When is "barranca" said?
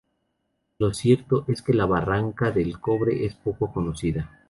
1.85-2.49